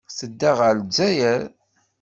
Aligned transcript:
Tedda 0.17 0.51
ɣer 0.59 0.73
Lezzayer. 0.79 1.41